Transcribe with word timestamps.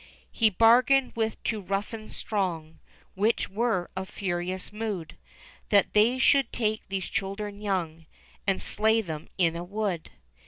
He 0.31 0.49
bargained 0.49 1.11
with 1.15 1.37
two 1.43 1.61
ruffians 1.61 2.17
strong. 2.17 2.79
Which 3.13 3.49
were 3.51 3.91
of 3.95 4.09
furious 4.09 4.73
mood. 4.73 5.15
That 5.69 5.93
they 5.93 6.17
should 6.17 6.51
take 6.51 6.81
these 6.89 7.07
children 7.07 7.61
young. 7.61 8.07
And 8.47 8.63
slay 8.63 9.01
them 9.01 9.27
in 9.37 9.55
a 9.55 9.63
wood. 9.63 10.09